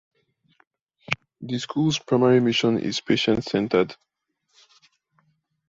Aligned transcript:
The 1.41 1.59
school's 1.59 1.99
primary 1.99 2.39
mission 2.39 2.79
is 2.79 2.99
patient 3.01 3.43
centered. 3.43 3.95